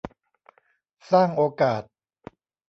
[1.11, 1.81] สร้างโอกาส